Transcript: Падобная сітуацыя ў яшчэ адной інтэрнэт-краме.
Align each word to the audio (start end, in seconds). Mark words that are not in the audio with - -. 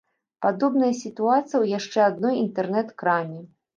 Падобная 0.45 0.89
сітуацыя 1.01 1.47
ў 1.49 1.65
яшчэ 1.77 1.99
адной 2.09 2.41
інтэрнэт-краме. 2.45 3.39